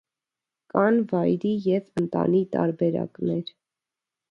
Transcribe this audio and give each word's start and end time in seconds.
Կան 0.73 0.97
վայրի 1.11 1.51
և 1.67 2.03
ընտանի 2.03 2.41
տարբերակներ։ 2.57 3.55